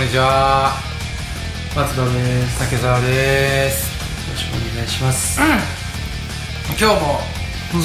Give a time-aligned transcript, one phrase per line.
[0.00, 0.72] んにちは。
[1.76, 3.92] 松田です竹澤です。
[4.30, 7.20] よろしくお願いします、今日も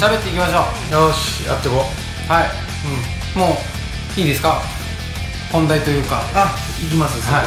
[0.00, 2.32] 喋っていきましょう、よしやってこう。
[2.32, 2.48] はい。
[3.36, 3.40] うん。
[3.42, 3.58] も
[4.16, 4.62] ういいですか？
[5.52, 6.22] 本題というか。
[6.34, 7.44] あ行きますはい。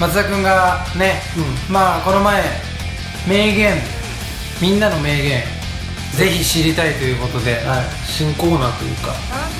[0.00, 1.20] 松田君がね、
[1.68, 2.42] うまあこの前
[3.28, 3.76] 名言
[4.62, 5.42] みんなの名言
[6.14, 7.56] ぜひ知りたいということで。
[7.66, 7.84] はい。
[8.06, 9.12] 新コーナーというか。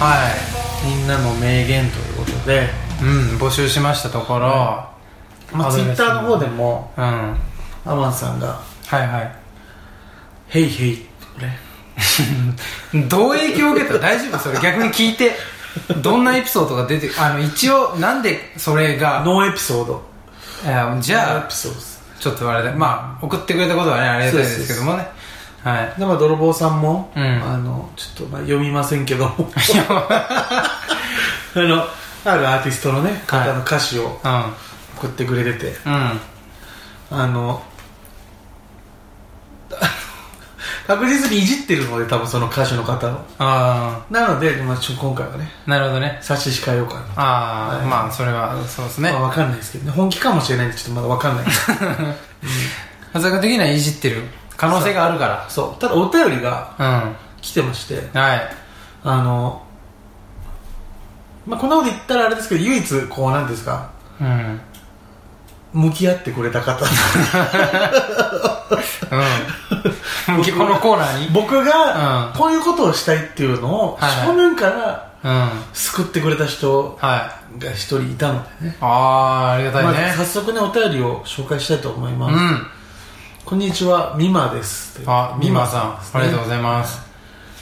[0.03, 0.35] は
[0.83, 2.86] みんなの名言ということで。
[2.86, 4.49] いうん募集しましたところ、
[5.53, 7.05] まあツイッターの方でもうん。
[7.05, 7.37] は
[7.85, 8.61] アマンさんが
[8.91, 9.37] いはい
[10.49, 10.97] 「ヘイヘイ」
[11.37, 13.01] これ。
[13.09, 13.99] どう影響を受けた？
[13.99, 14.39] 大丈夫？
[14.39, 14.59] それ。
[14.61, 15.37] 逆に聞いて。
[15.99, 19.23] どんなエピソードが出てあの一応なんでそれが？
[19.25, 20.03] ノーエピソード。
[21.01, 25.07] じゃあちょっとあれでまあ送ってくれたことはねありがたいですけどもね。
[25.63, 26.01] はい。
[26.01, 27.25] でまあ泥棒さんも、うん。
[27.25, 29.53] あのちょっとまあ読みませんけども。
[29.89, 30.81] あ
[31.55, 31.87] の
[32.33, 34.45] あるアーティストのね方の歌詞をうん。
[34.97, 36.21] 送ってくれてて、うん。
[37.11, 37.63] あの
[40.87, 46.19] 確実にいじってるので多分その歌手の方をあなので、まあ、ちょ今回はねあなるほどね。
[46.23, 47.87] 差し控えようかなああ、はい。
[47.87, 49.13] まあそれはそうですね。
[49.13, 49.93] まあ、分かんないですけどね。
[49.93, 51.47] 本気かもしれないんでちょっとまだ分かんない。
[53.13, 54.23] 松坂的にはいじってる
[54.57, 55.81] 可能性があるかそう。
[55.81, 57.03] ただお便りがら
[57.43, 57.95] 来てまして。
[57.95, 58.51] うんはい。
[59.05, 59.63] あの
[61.47, 64.61] まあこんなこと言ったらあれですけど唯一こうなんですかうん。
[65.73, 66.85] 向き合ってくれた方。
[66.85, 66.89] う
[70.39, 70.43] ん。
[70.59, 71.35] このコーナーに？
[71.35, 72.39] 僕がうん。
[72.39, 75.13] こういうことをしたいっていうのを正面から
[75.75, 77.31] 救ってくれた人が
[77.73, 78.77] 一人いたのでね。
[78.81, 82.67] ああありがたいまねず早速ねお便りを紹介したいと思います、うん。
[83.45, 85.01] こんにちは美馬です。
[85.07, 85.91] あ美馬さん。
[85.91, 85.97] ね。
[86.15, 87.07] ありがとうございます。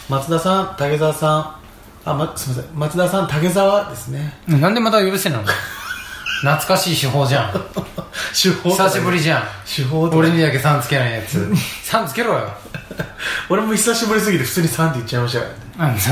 [0.08, 1.63] 松田さん竹澤さん
[2.04, 2.74] あ、ま、すみません。
[2.74, 4.34] 松田さん竹澤ですね。
[4.46, 5.44] なんでまた呼び捨てなの？
[6.42, 7.52] 懐かしい手法じゃん。
[8.34, 9.42] 手法久しぶりじゃん。
[9.66, 11.50] 手法俺にだけ3つけないやつ。
[11.90, 12.48] 3つけろよ。
[13.48, 15.46] 俺も久しぶりすぎて普通に3って言っちゃいましたか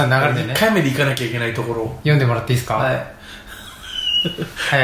[0.08, 0.54] らね流れでね。
[0.54, 1.82] 1回目で行かなきゃいけないところ。
[1.82, 2.74] を読んでもらっていいですか？
[2.76, 3.06] はい。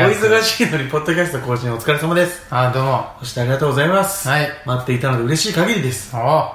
[0.04, 2.42] お忙しいのにポッドキャスト更新お疲れ様です。
[2.50, 3.12] あどうも。
[3.20, 4.50] そしてありがとうございます、はい。
[4.66, 6.10] 待っていたので嬉しい限りです。
[6.14, 6.52] お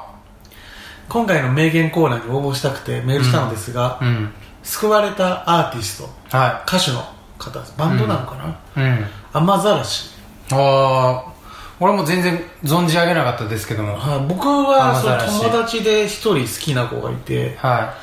[1.10, 7.04] 今回の名言コーナーに応募したくてメールしたのですが、うん救われたアーティストは歌手の
[7.38, 8.36] 方バンドなのか
[8.76, 9.06] な、いうん。
[9.34, 10.10] 雨ざらし
[10.52, 11.34] ああ
[11.80, 13.98] 俺も全然存じ上げなかったですけども。
[13.98, 17.96] はい、僕はその友達で一人好きな子がいては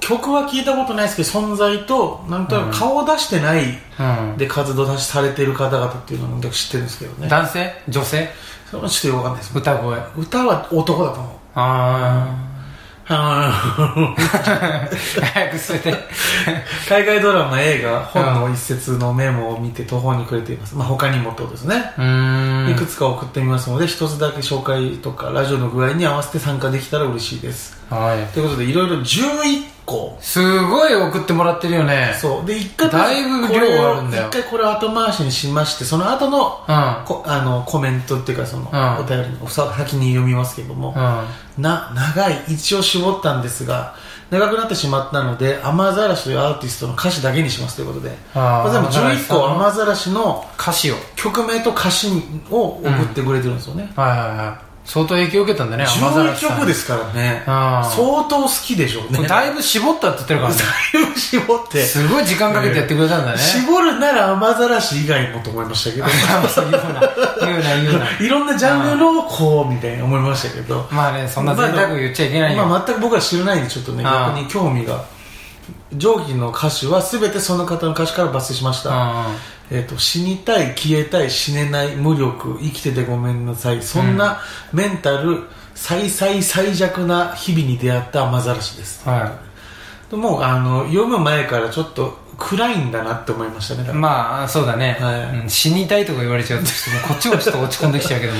[0.00, 3.78] 曲は聞いたことないですけど存在となんとなく顔を出してない
[4.38, 7.28] で活動されている方々っていうのを僕知ってるんですけどね。
[7.28, 7.82] 男性？
[7.88, 8.28] 女性？
[8.70, 9.58] そちょっとよくわかんないです。
[9.58, 9.98] 歌声。
[10.16, 11.32] 歌は男だと思う。
[11.54, 12.47] ああ
[13.08, 13.52] あ
[15.32, 15.94] 早く捨てて。
[16.88, 21.76] 海外ドラマ映画本の一節のメモを見て途方に暮れています、まあ、他にもってことですね。
[22.70, 30.18] いくつか送ってみますので一つだけ紹介とかラジオの具合に合わせて参加できたら嬉しいですはいということでいろいろ11個。
[30.20, 32.14] すごい送ってもらってるよね。
[32.20, 32.46] そう。
[32.46, 34.28] で一回だいぶこれを量あるんだよ。
[34.28, 37.04] 一回これを後回しにしましてその後のうん。
[37.06, 39.04] こあのコメントっていうかその、うん。
[39.04, 41.62] お便りのさ先に読みますけども、うん。
[41.62, 42.44] な長い。
[42.48, 43.94] 一応絞ったんですが
[44.30, 48.16] 長くなってしまったので雨ざらしというアーティストの歌詞だけにしますということで。
[48.34, 50.94] まあ、でも11個雨雨ざらしの歌詞を。
[51.16, 52.08] 曲名と歌詞
[52.50, 57.42] を送ってくれてるんですよね、はいはいはい相当影響を受けたんだね雨ざら11しさん曲ですからね。
[57.44, 59.28] 相当好きでしょうね。
[59.28, 60.60] だいぶ絞ったって言ってるからね。
[60.94, 61.82] だいぶ絞って。
[61.82, 63.38] すごい時間かけてやってくれたんだね。
[63.38, 66.06] 絞るなら雨ざらし以外もと思いましたけど。
[67.44, 68.06] 言うな言うな言うな。
[68.18, 70.88] いろんなジャンルのこうみたいに思いましたけど。
[70.90, 75.04] まあねそんな贅沢言っちゃいけないよ、まあ、全く僕は知らないんでちょっとね逆に興味が
[75.96, 79.26] 上記の歌詞は全てその方の歌詞から抜粋しました、
[79.70, 83.82] えー、と死にたい消えたい死ねない無力生きててごめんなさい。
[83.82, 84.40] そんな
[84.72, 85.44] メンタル
[85.74, 89.38] 最最最弱な日々に出会った雨ざらしです、は
[90.10, 95.40] でもうあの読む前からちょっと暗いんだなって思いましたねまあそうだね、はい。
[95.42, 96.66] うん死にたいとか言われちゃうと
[97.06, 98.32] こっちもちょっと落ち込んできちゃうけど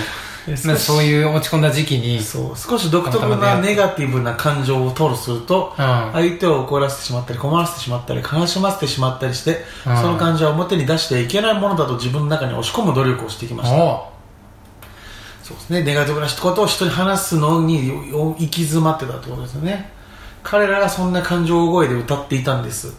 [0.56, 2.56] そういう落ち込んだ時期にそう。
[2.56, 6.12] 少し独特なネガティブな感情を吐露すると、うん。
[6.12, 9.96] 相手を怒らせてしまったり困らせてしまったり悲しませてしまったりして、うん。
[9.96, 13.76] その感情を表に出していけないものだと自分の中に押し込む努力をしてきました。
[15.42, 15.82] そうですね。
[15.82, 19.90] ネガティブなことを人に話すのに行き詰まってたってことですよね。
[20.42, 22.94] 彼らがそんな感情声で歌っていたんです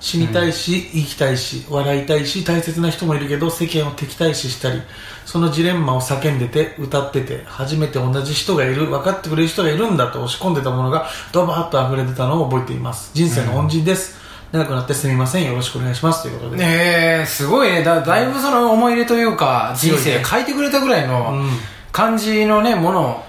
[0.00, 4.80] 死にたいし、生きたいし笑いたいし大切な人もいるけど世間を敵対視したり
[5.26, 13.10] そのジレンマを叫んでて歌ってて初めて同じ人がいる分かってくれる人がいるんだと押し込んでたものがドバーッと溢れ出たのを覚えています。
[13.14, 14.18] 人生の恩人です、
[14.52, 16.22] 長くなってすみませんよろしくお願いします。
[16.22, 17.84] ということで、ねえすごいね。
[17.84, 21.50] だだいぶその思い入れというか人生変えてくれたぐらいのうん
[21.92, 23.24] 感じのねものを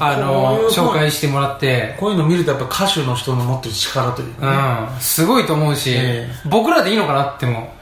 [0.00, 1.96] あの紹介してもらって。
[1.98, 5.00] こういうの見るとやっぱ歌手の人の持ってる力というかね、うん。
[5.00, 7.72] すごいと思うし、え僕らでいいのかなっても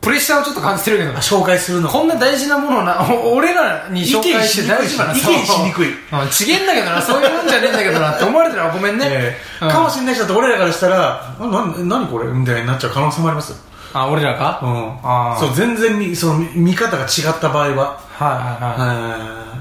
[0.00, 1.88] プレッシャーをちょっと感じてるけどあ紹介するの。
[1.88, 5.92] こんな大事なものをなお俺らに紹介して大丈夫な意見しにくい。
[5.92, 5.94] う。
[5.94, 9.64] んちげんだけどなそういうもんじゃねえんだけどなって思われてるのはごめんね、ええ。
[9.64, 9.70] うん。
[9.70, 13.58] かもしれない人だって俺らからしたら何これみたいになっちゃう可能性もありますよ、
[13.92, 18.00] あ俺らか、うん、あーそう全然みその見見方が違った場合は。
[18.18, 19.59] はいはいはい、はい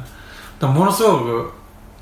[0.60, 1.52] だものすごく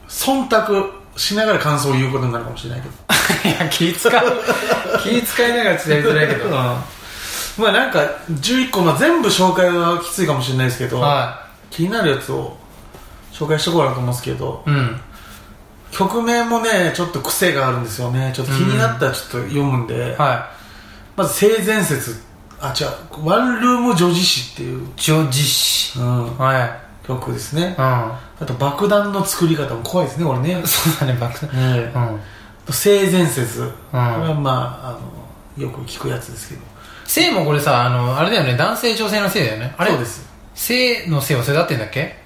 [0.07, 2.94] 忖度しながら感想を言うことになるかもしれないけど。
[3.50, 4.44] いや気使う。
[5.04, 8.00] 気使いながらちょっとやりづらいけど、まあなんか
[8.31, 12.57] 11個、まあ、全部紹介はきついかもしれないですけど、は気になるやつを
[13.33, 15.01] 紹介してこうかなと思うんですけどいうん。
[15.92, 18.31] 曲名もねちょっと癖があるんですよね。
[18.36, 20.50] ちょっと気になったらちょっと読むんで、は
[21.15, 22.24] まず性善説。
[22.59, 23.27] あ違う。
[23.27, 26.00] ワンルーム女子誌っていう、い女子誌。
[26.00, 27.75] うん、はい曲ですね。
[27.77, 30.59] うあと爆弾の作り方も怖いですね俺ね。
[30.59, 31.50] んそうだね爆弾。
[31.56, 31.98] ええ
[32.68, 32.74] うん。
[32.74, 36.62] 性善説、これはまああのよく聞くやつですけど。
[37.06, 39.74] 性もこれさあのあれだよね男性女性の性だよね。
[39.77, 40.27] あれそうです。
[40.54, 42.18] 性の性を育ってんだっけ？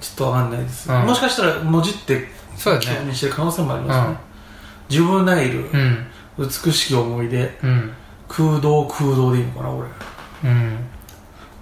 [0.00, 1.06] ちょっとわかんないです、うん。
[1.06, 4.16] もしかしたら文字ってそうだよね曲にしてる可能性もありますね、
[4.88, 6.06] ジュブナイル、うん。
[6.38, 7.58] 美しき思い出。
[7.62, 7.92] うん。
[8.28, 9.88] 空洞空洞でいいのかな俺
[10.44, 10.78] うん。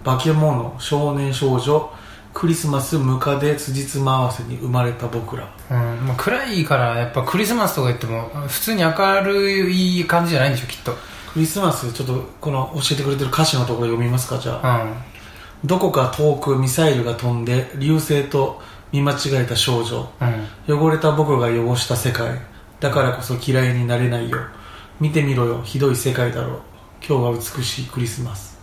[0.05, 1.91] 化け物少年少女
[2.35, 5.49] クリスマスムカデ辻褄合わせに生まれた僕ら。
[5.71, 5.77] うん
[6.07, 8.91] まあ、暗いからやっぱクリスマスとか言っても普通に明
[9.23, 10.93] るい感じじゃないんでしょきっと。
[11.33, 14.95] クリスマスちょっとこの教えてくれてる歌詞のところ読みますかじゃあ、うん。
[15.65, 18.61] どこか遠くミサイルが飛んで流星と
[18.93, 20.09] 見間違えた少女。
[20.69, 20.79] うん。
[20.79, 22.41] 汚れた僕が汚した世界。
[22.81, 24.39] だからこそ嫌いになれないよ。
[25.01, 25.63] 見てみろよ。
[25.63, 26.61] ひどい世界だろう。
[27.07, 28.59] 今日は美しいクリスマス。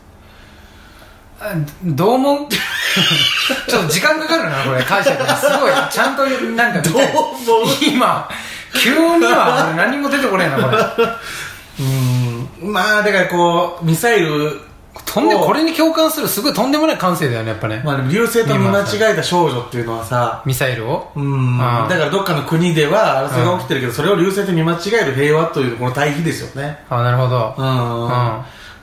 [1.39, 2.47] あどう思う？
[3.67, 4.83] ちょっと時間かかるなこれ。
[4.83, 5.71] 解釈がすごい。
[5.89, 7.13] ちゃんとなんか見たい。
[7.13, 7.67] どう思う？
[7.81, 8.29] 今
[8.73, 10.77] 急には俺何も出てこねえなこれ。
[10.77, 12.71] うーん。
[12.73, 14.59] まあだからこうミサイル
[15.05, 21.11] 飛んでこれに共感するすごいとんでもない感性だよねやっぱね、まあでも流星と見間違えた少女っていうのはさミサイルを？
[21.15, 21.57] うん。
[21.57, 26.83] だからどっかの国では争いが起きてるけどそれを流星と見間違える平和というこの対比ですよね。
[26.89, 27.55] あなるほど。
[27.57, 28.41] うん、うん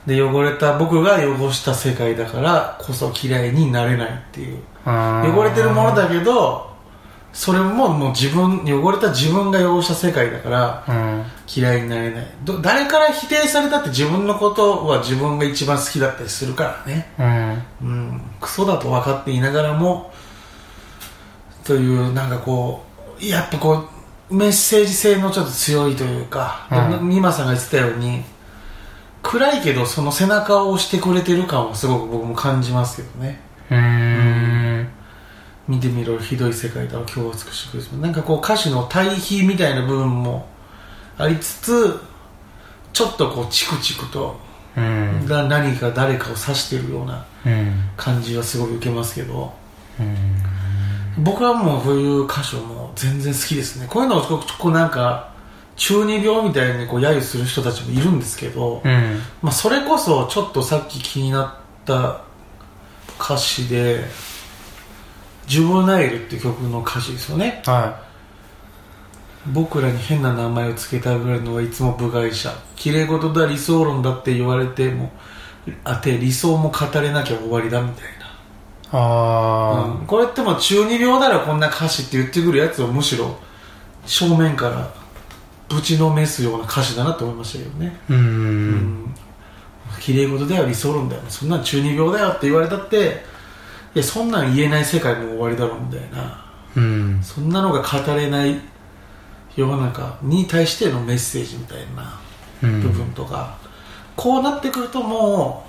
[0.09, 4.59] で汚れた僕が汚した世界だからこそ嫌いになれないっていう。
[4.87, 6.67] 汚れてるものだけど
[7.35, 11.25] それももう自分汚れた自分が汚した世界だからうん。
[11.47, 12.27] 嫌いになれない。
[12.43, 17.13] ど誰から否定されたって自分のことは自分が一番好きだったりするからね。
[17.83, 17.89] うん。
[17.89, 18.21] うん。
[18.41, 20.11] クソだと分かっていながらも
[21.65, 22.83] というなんかこ
[23.21, 23.85] うやっぱこ
[24.31, 27.11] うメッセージ性のちょっと強いというか、うん。
[27.11, 28.25] 美馬さんが言ってたように
[29.23, 33.41] 暗いけどその背中を押してくれてる感をすごく僕も感じますけどね。
[33.70, 33.76] うー。
[34.82, 34.88] ん
[35.69, 37.93] 見てみろひどい世界だろ今日は美しくです。
[37.93, 40.49] なんかこう歌詞の対比みたいな部分も
[41.19, 42.00] ありつつ
[42.93, 44.38] ちょっとこうチクチクと
[44.76, 45.26] うん。
[45.26, 47.90] が何か誰かを指してるようなうん。
[47.97, 49.52] 感じはすごく受けますけど。
[50.00, 51.23] うん。
[51.25, 53.87] 僕はもうこういう歌詞も全然好きですね。
[53.90, 55.33] こういうのをこうなんか
[55.78, 59.20] 中二病みたいにこう揶揄する人たちもいるんですけど、うん。
[59.40, 62.20] まあ、それこそちょっとさっき気になった
[63.18, 64.04] 歌詞で
[65.47, 67.62] 「ジュブナイル」って曲の歌詞ですよね。
[67.64, 68.00] は
[69.47, 72.52] 僕らに変な名前を付けたがるのはいつも部外者。
[72.75, 75.12] 綺麗事だ理想論だって言われても
[75.85, 78.12] あて理想も語れなきゃ終わりだみたいな、い
[78.92, 80.06] あうん。
[80.06, 83.38] これってもう中二病ならこんな歌詞って言ってくるやつをむしろ
[84.06, 84.98] 正面から
[85.69, 88.01] ぶちのめすような歌詞だなと思いましたけどね。
[88.11, 88.19] あうん。
[88.19, 89.15] うん。
[90.01, 93.23] 綺麗事だよ理想論だよそんなん中二病だよって言われたって
[93.95, 96.45] いやそんなん言えない世界も終わりだろみたいな。
[96.77, 97.21] うん。
[97.23, 98.61] そんなのが語れない
[99.57, 102.19] 世の中に対してのメッセージみたいな
[102.63, 102.83] うん。
[102.83, 103.57] 部分とか、
[104.17, 105.65] こうなってくるとも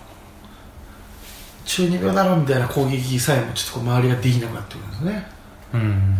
[1.64, 5.28] う中二病だろみたいな攻撃さえもちょっと周りができなくなってくるんですね。
[5.74, 6.18] うん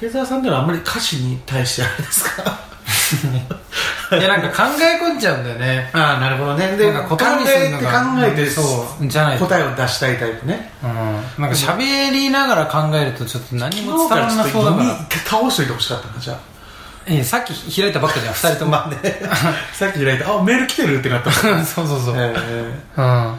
[0.00, 2.58] 竹澤さんではあんまり歌詞に対してあれですか？
[4.16, 5.90] いやなんか考え込んじゃうんだよね。
[5.92, 6.76] ああなるほどね。
[6.76, 8.00] でなんか言葉にするのが。
[8.00, 10.72] 考えて考えてそうじゃないと答えを出したいタイプね。
[10.82, 11.42] うん。
[11.42, 14.96] なんか喋りながら考えるとちょっと何も伝わらなそうだから。
[15.26, 16.36] 倒しといてほしかったなじゃ
[17.06, 18.34] えさっき開いたばっかじゃん。
[18.34, 18.76] 二人とも。
[18.76, 19.20] あまあね。
[19.74, 21.30] さっき開いてあメール来てるってなった。
[21.64, 22.80] そうそうそう、ええ。
[22.96, 23.34] うん。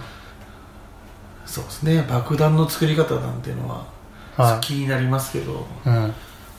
[1.45, 2.05] そうですね。
[2.09, 3.83] 爆弾の作り方なんていうの
[4.37, 4.61] は、はい。
[4.61, 5.67] 気になりますけど。
[5.85, 6.13] うん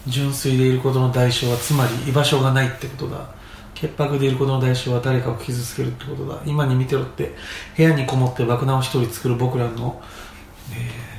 [0.06, 3.30] 純粋でいることの代償はつまり居場所がないってことが
[3.75, 6.40] 潔白でいることの代償は誰かを傷つけるってことだ。
[6.47, 7.35] 今に見てろって
[7.76, 10.00] 部屋にこもって爆弾を一人作る僕らの、
[10.73, 11.12] えー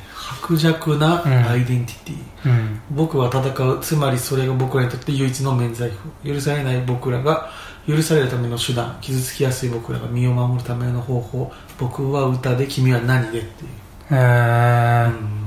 [0.45, 2.81] 薄弱なアイデンティティ、うん。
[2.91, 6.09] 僕は戦うつまりそれが僕らにとって唯一の免罪符。
[6.27, 7.49] 許されない僕らが
[7.87, 13.69] 許されるための手段傷つきやすい僕らが身を守るための方法僕は歌で君は何でっていう、
[14.11, 15.42] えー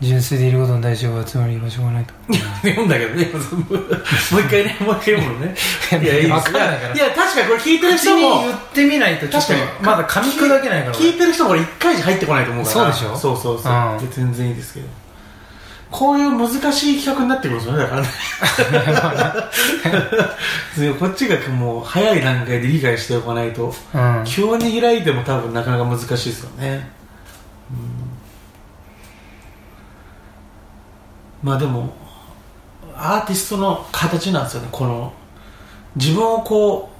[0.00, 2.14] 純粋でいることの代償はつまり居場所がないと。
[2.62, 3.24] 読んだけどね。
[4.30, 5.54] もう一回ねもう一回読むのね。
[5.90, 9.60] いやいやいや確かにこれ聞いてる人も言ってみないと確かに。
[9.82, 12.74] まだ噛み砕けないから聞いてる人もこれ1回じゃ入ってこないと思うから。
[12.74, 13.16] そうでしょ？
[13.16, 14.08] そうそうそう、うん。
[14.08, 14.86] で全然いいですけど。
[15.90, 18.08] こういう難しい企画になってくるんですよねだからね。
[20.76, 23.74] で こっちがもう早い段階で理解しておかないと。
[23.94, 24.22] うん。
[24.26, 26.90] 急に開いても多分なかなか難しいですよね、
[31.37, 31.94] うん、まあでも
[32.94, 35.12] アーティストの形なんですよねこの。
[35.96, 36.90] 自分をこ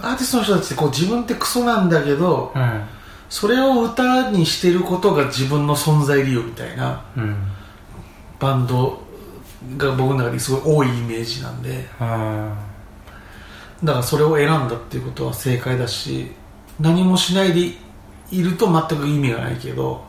[0.00, 2.82] うアーティストの人たちってこう自分ってクソなんだけどうん。
[3.30, 7.04] それを歌にしてることが自分の存在理由みたいな。
[7.16, 7.36] うん。
[8.38, 9.00] バンド
[9.78, 11.88] が僕の中ですごい多いイメージなんで。
[11.98, 12.54] あ
[13.82, 16.32] だからそれを選んだっていうことは正解だし
[16.80, 17.74] 何もしないで
[18.30, 20.02] いると全く意味がないけど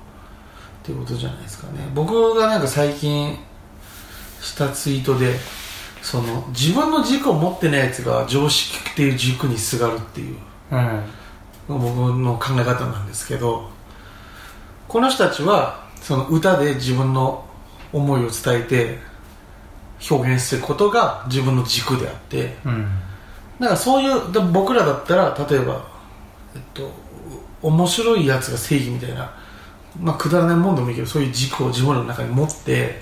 [0.83, 1.89] っていうことじゃないですかね。
[1.93, 3.37] 僕がなんか最近
[4.41, 5.35] したツイートで
[6.01, 10.37] その自分の軸を持ってないやつが常識っていう軸にすがるっていう。
[10.71, 11.03] ーうん
[11.67, 13.69] 僕の考え方なんですけど
[14.87, 17.45] この人たちはその歌で自分の
[17.91, 18.99] 思いを伝えて
[20.09, 22.87] 表現することが自分の軸であってうん。
[23.59, 25.87] だからそういうで僕らだったら例えば、
[26.55, 26.91] えっと、
[27.61, 29.35] 面白いやつが正義みたいな、
[29.99, 33.01] まあ、くだらないもんでもいいけどそういう軸を自分らの中に持って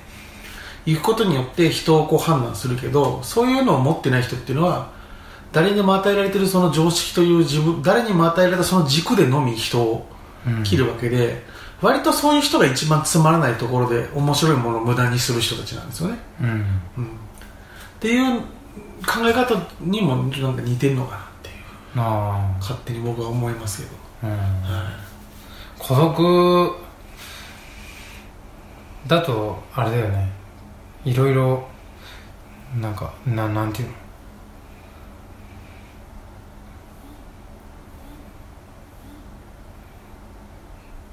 [0.86, 4.92] いくことによって人をこう判断するけどそういうのを持ってない人っていうのは
[5.52, 10.08] 誰にも与えられてるその常識という自分誰にも与えられたその軸でのみ人を
[10.48, 10.64] うん。
[10.64, 11.44] 切るわけで、
[11.82, 16.48] 割とそういう人が一番つまらないところで面白いものを無駄にする人たちなんですよね、うん。
[16.50, 17.08] うん、っ
[18.00, 18.42] ていう
[19.06, 21.56] 考え方にもなんか似てるのかなっていう
[21.98, 23.92] あ勝手に僕は思いますけど、
[24.24, 24.32] あうん。
[24.36, 25.06] は
[25.80, 26.76] 孤独
[29.08, 30.32] だとあれだよね
[31.06, 31.64] いろいろ
[32.82, 33.94] なんかななんていうの？
[33.94, 33.96] い、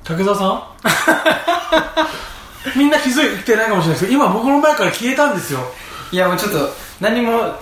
[0.05, 0.47] 竹澤さ
[2.75, 2.79] ん？
[2.79, 5.61] みんな気づいてないかもしれないですけど今僕の前から消えたんですよ。
[6.13, 6.59] いやもうちょっと
[7.01, 7.55] 何も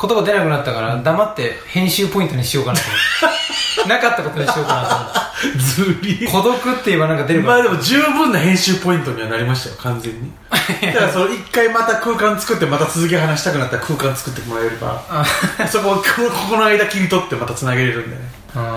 [0.00, 3.44] 言葉出なくなったから黙って編集ポイントにしようかなと思って。
[3.88, 5.58] なかったことにしようかなと思って。
[5.58, 7.42] ずり孤独って言えばなんか出る。
[7.42, 10.32] まあでも十分な編集ポイントにはなりましたよ完全に。
[10.94, 15.24] だからその一回また空間作ってまた続き話したくなったら空間作ってもらえれば あ。
[15.68, 18.22] そこをこここの間切り取ってまたつなげれるんでね。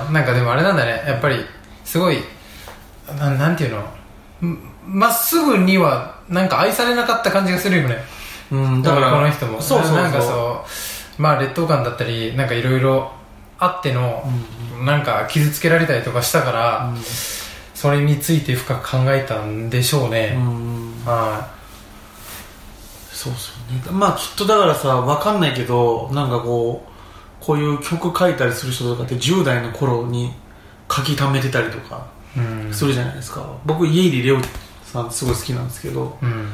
[0.08, 0.14] うん。
[0.14, 1.04] なんかでもあれなんだね。
[1.08, 1.46] やっぱり
[1.86, 2.22] すごい
[3.20, 3.72] ななんていう
[4.42, 4.48] の？
[4.48, 8.04] んまっすぐにはなんか愛されなかった感じがするよね。
[8.52, 9.62] うんだからこの人も。
[9.62, 9.96] そうそうそう。
[9.98, 10.70] ななんかそう
[11.18, 13.12] まあ劣等感だったりなんかいろいろ
[13.60, 14.24] あっての、
[14.86, 16.94] なんか傷つけられたりとかしたから、
[17.74, 21.06] それについて深く考えたんでしょううね、ん。
[21.06, 21.48] は
[23.12, 23.82] そうそうね。
[23.92, 30.34] まあきっとだからさわかんないけどなんかこうこういう曲書いたりする人とかって10代の頃に
[30.92, 32.74] 書き溜めてたりとかいうん。
[32.74, 34.38] するじゃないですか、僕家入レオ
[34.84, 36.50] さんすごい好きなんですけどうん。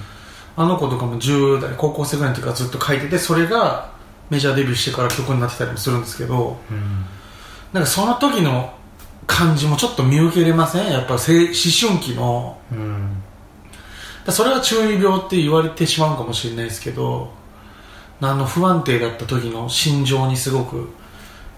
[0.55, 3.92] あの子とかも10代高校生ぐらいの時からずっと書いててそれが
[4.33, 7.05] メジャーデビューしてから曲になってたりもするんですけどうん。
[7.71, 8.73] なんかその時の
[9.25, 10.91] 感じもちょっと見受けれません？
[10.91, 12.57] やっぱ青思春期の。
[12.71, 13.23] うん。
[14.25, 17.31] だそれは中二病って言われてしまうかもしれないですけど
[18.21, 20.89] あの不安定だった時の心情にすごく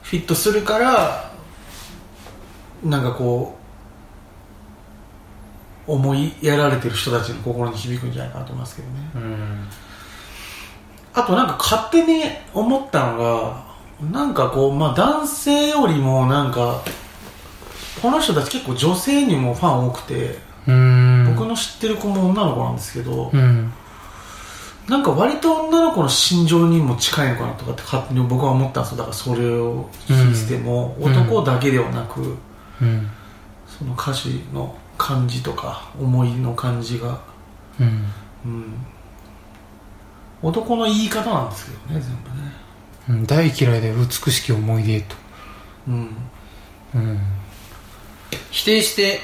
[0.01, 1.32] フィットするから
[2.84, 3.58] なんかこ
[5.88, 8.94] う思いやられてる人たちの心に響くんじゃないかなと思いますけどね。
[9.15, 9.67] うん
[11.15, 13.65] あとなんか勝手に思ったのが
[14.12, 16.84] なんかこうまあ男性よりもなんか
[18.01, 21.36] この人たち結構女性にもファン多くてうん。
[21.36, 23.72] 僕の知ってる子も女の子なんですけど、うん。
[24.88, 28.98] なんか割と女の子の心情にも近いのかなとかって勝手に僕は思ったんですよ。
[28.98, 31.12] だからそれを聞いても、うん。
[31.12, 32.38] 男だけではなく、
[32.81, 33.10] うん。
[33.67, 37.22] その歌詞の感じとか思いの感じが、
[37.79, 38.05] うん。
[38.45, 38.86] うん、
[40.42, 42.56] 男の言い方なんですけどね全部ね。
[43.10, 45.15] うん大嫌いで美しき思い出と、
[45.88, 46.18] うん。
[46.96, 47.20] うん、
[48.51, 49.20] 否定して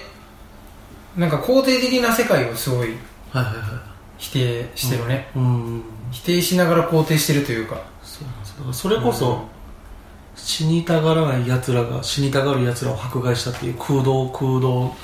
[1.18, 2.90] なんか肯定的な世界をすごい
[3.32, 5.84] はいはいは否定してるね、いうん。
[6.12, 7.82] 否定しながら肯定してるというか。
[8.04, 9.48] そうなんですだからそれこそ、
[10.36, 14.96] 死にたがらない奴らが死にたがる奴らを迫害したっていう空洞空洞って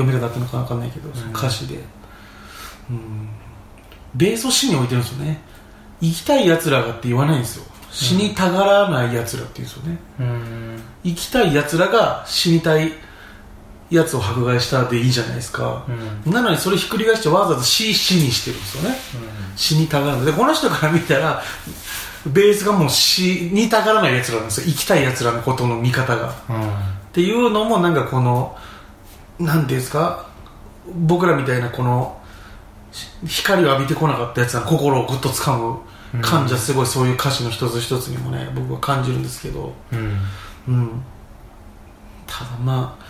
[0.00, 1.76] 読めたかっていうのか分かんないけど、その歌詞で、
[2.90, 3.28] うん、
[4.16, 5.40] ベースを死に置いてるんですよね。
[6.00, 7.64] 生きたい奴らがって言わないんですよ。
[7.90, 10.82] 死にたがらない奴らって言うんですよね、うん。
[11.04, 12.92] 生きたい奴らが死にたい
[13.88, 15.86] 奴を迫害したでいいじゃないですか、
[16.26, 16.32] うん。
[16.32, 18.96] なのにそれひっくり返してわざわざ死死にしてるんですよね。
[19.56, 20.26] 死にたがらない。
[20.26, 21.42] でこの人から見たら
[22.26, 24.66] ベースがもう死にたがらない奴らなんですよ。
[24.66, 26.30] 生きたい奴らのことの見方が。
[26.30, 26.32] っ
[27.12, 28.58] ていうのもなんかこの
[29.38, 30.26] なんていうんですか？
[30.94, 32.15] 僕らみたいなこのし
[33.26, 35.78] 光を浴びてこなかったやつの心をぐっと掴む。
[36.22, 39.72] 感じはすごいそういう歌詞の一つ一つにもね僕は感じるんですけど。
[39.92, 40.18] うん。
[40.68, 41.02] うん。
[42.26, 43.04] ただまあ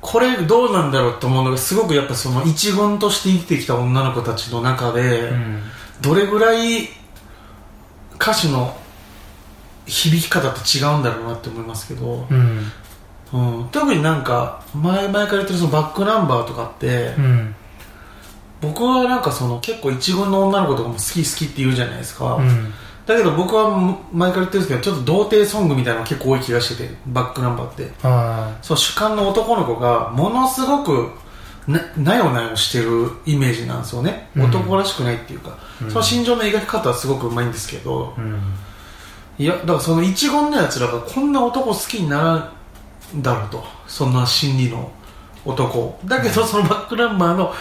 [0.00, 5.62] これどうなんだろうと思うのがすごくやっぱその一軍として生きてきた女の子たちの中で、うん。
[6.00, 6.88] どれぐらい
[8.16, 8.76] 歌詞の
[9.86, 12.72] 響き方って違うんだろうなって思いますけど、うん。
[13.32, 17.54] うん、特になんか前々から言ってるそのバックナンバーとかって、うん
[18.62, 22.72] 僕はなんかその結構一軍の女の子とかも好き好きって言うじゃないですか、うん
[23.06, 27.90] だけど僕は前から言ってるんですけどちょっと童貞ソングみたいなの結構多い気がしててバックナンバーって。
[28.04, 31.10] あそう主観の男の子がものすごく
[31.66, 34.42] ななよなよしてるイメージなんですよね、うん。
[34.44, 35.90] 男らしくないっていうか、うん。
[35.90, 38.14] その心情の描き方はすごくうまいんですけど、
[39.38, 42.34] いやだからその一言のやつらがこんな男好きになら
[43.16, 43.64] んだろうと。
[43.88, 44.92] そんな心理の
[45.44, 45.98] 男。
[46.04, 47.52] だけどそのバックナンバーの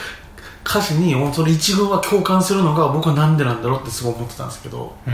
[0.65, 4.95] 歌詞にその一軍は共感するのが僕はなんでなんだろうってすごい思ってたんですけど。
[5.07, 5.13] うん。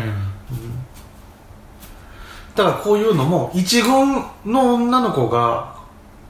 [2.55, 5.75] だからこういうのも一軍の女の子が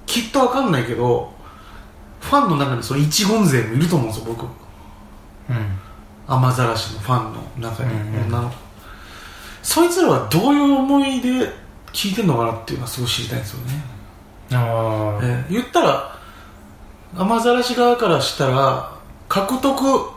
[0.06, 1.32] きっとわかんないけど
[2.20, 4.44] ファンの中にその一軍勢もいると思うんですよ僕。
[4.44, 5.80] うん。
[6.28, 8.50] 雨ざらしのファンの中にうんうん女の。
[8.50, 8.56] 子、
[9.64, 11.30] そいつらはどういう思いで
[11.94, 13.84] 聞いてんのかなっていうのはすごい知りたいんですよね、
[14.52, 16.20] ああえー言ったら
[17.16, 18.97] 雨ざらし側からしたら
[19.30, 20.10] 獲得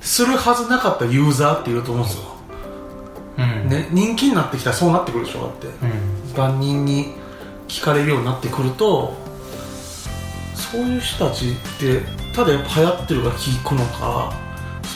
[0.00, 2.24] するはずなかったユーザーっていると思うんですよ、
[3.38, 3.68] うん。
[3.68, 5.66] ね、人気になってきたらそうなってくるでしょだって。
[5.66, 6.34] うん。
[6.36, 7.14] 万人に
[7.68, 9.16] 聞かれるようになってくると
[10.54, 12.00] そういう人たちって
[12.34, 14.32] ただやっぱ流行ってるから聞くのか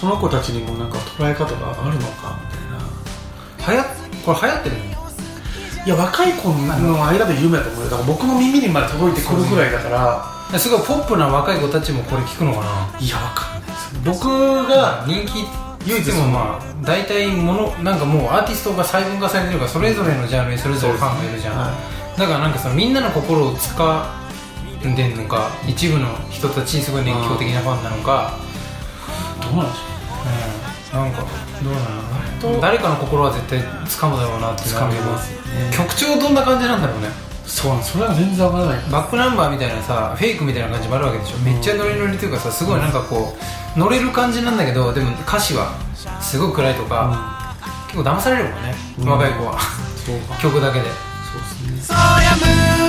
[0.01, 2.79] その子たちにもなんか捉え方があるのかみたいな。
[3.65, 3.85] はや
[4.25, 4.85] これ流行ってるの
[5.87, 7.91] いや若い子の間で有名だと思うよ。
[7.91, 12.99] だから僕の耳にまで届いてくるぐらいだからすごいポップな若い子たちもこれ聞くのかな。
[13.01, 14.01] いやわかんないです。
[14.05, 14.29] 僕
[14.69, 15.45] が人気
[15.87, 21.73] 唯一でもまあ大体ものなんかもうアーティストが細分化されてるからそれぞれのジャンルにそれぞれファンがいるじゃん、は
[22.17, 24.15] だからなんかそのみんなの心をつか
[24.85, 28.39] んでんのか一部の人たちにすごい熱狂的なファンなのか。
[29.41, 31.03] どうなんでしょうん。
[31.03, 31.23] なんか
[31.63, 35.71] どうなのと誰かの心は絶対掴むだろうなってうなるけどますよね。
[35.77, 38.91] 曲調どんな感じなんだろうねそうなんそれは全然わからない。
[38.93, 43.35] バックナンバーみたいなさフェイクみたいな感じもあるわけでしょ、めっちゃノリノリというかさすごいなんかこ
[43.77, 45.73] う乗れる感じなんだけどでも歌詞は
[46.21, 47.57] すごい暗いとか、
[47.87, 49.09] 結構騙されるもんね、うん。
[49.09, 49.59] 若い子は。
[50.41, 50.87] 曲だけで。
[51.33, 52.88] そうですね